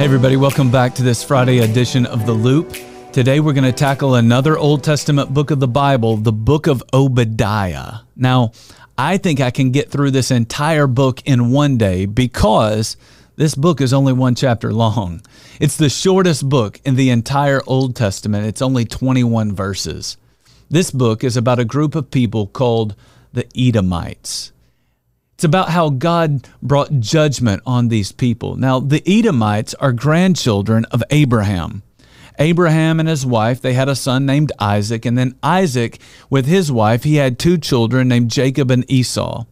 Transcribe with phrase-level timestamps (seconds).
[0.00, 2.74] Hey, everybody, welcome back to this Friday edition of The Loop.
[3.12, 6.82] Today, we're going to tackle another Old Testament book of the Bible, the book of
[6.94, 7.96] Obadiah.
[8.16, 8.52] Now,
[8.96, 12.96] I think I can get through this entire book in one day because
[13.36, 15.20] this book is only one chapter long.
[15.60, 20.16] It's the shortest book in the entire Old Testament, it's only 21 verses.
[20.70, 22.96] This book is about a group of people called
[23.34, 24.52] the Edomites.
[25.40, 28.56] It's about how God brought judgment on these people.
[28.56, 31.82] Now, the Edomites are grandchildren of Abraham.
[32.38, 35.98] Abraham and his wife, they had a son named Isaac, and then Isaac,
[36.28, 39.46] with his wife, he had two children named Jacob and Esau.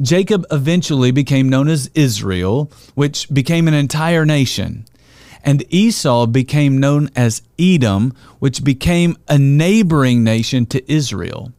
[0.00, 4.86] Jacob eventually became known as Israel, which became an entire nation.
[5.44, 11.52] And Esau became known as Edom, which became a neighboring nation to Israel.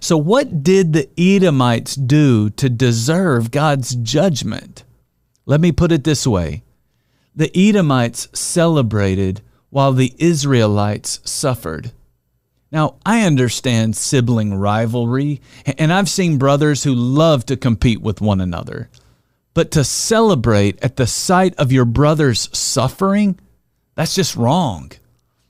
[0.00, 4.84] So, what did the Edomites do to deserve God's judgment?
[5.44, 6.62] Let me put it this way
[7.34, 11.92] the Edomites celebrated while the Israelites suffered.
[12.72, 18.40] Now, I understand sibling rivalry, and I've seen brothers who love to compete with one
[18.40, 18.88] another.
[19.54, 23.38] But to celebrate at the sight of your brother's suffering,
[23.96, 24.92] that's just wrong.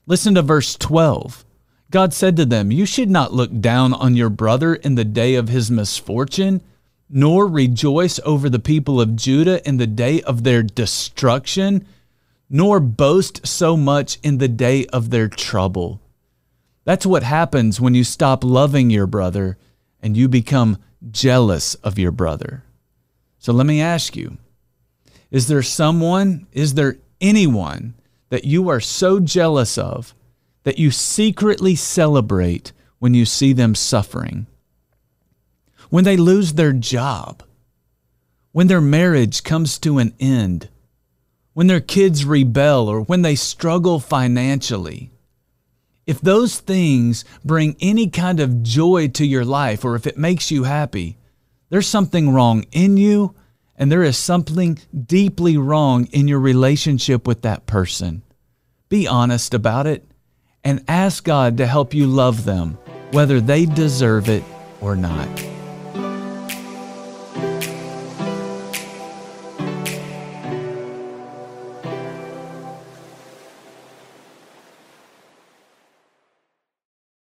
[0.07, 1.45] Listen to verse 12.
[1.91, 5.35] God said to them, You should not look down on your brother in the day
[5.35, 6.61] of his misfortune,
[7.09, 11.85] nor rejoice over the people of Judah in the day of their destruction,
[12.49, 15.99] nor boast so much in the day of their trouble.
[16.85, 19.57] That's what happens when you stop loving your brother
[20.01, 20.77] and you become
[21.11, 22.63] jealous of your brother.
[23.37, 24.37] So let me ask you
[25.29, 27.95] Is there someone, is there anyone
[28.29, 30.15] that you are so jealous of?
[30.63, 34.47] That you secretly celebrate when you see them suffering.
[35.89, 37.43] When they lose their job,
[38.51, 40.69] when their marriage comes to an end,
[41.53, 45.11] when their kids rebel, or when they struggle financially.
[46.05, 50.51] If those things bring any kind of joy to your life, or if it makes
[50.51, 51.17] you happy,
[51.69, 53.35] there's something wrong in you,
[53.75, 58.21] and there is something deeply wrong in your relationship with that person.
[58.89, 60.05] Be honest about it
[60.63, 62.77] and ask God to help you love them,
[63.11, 64.43] whether they deserve it
[64.81, 65.50] or not.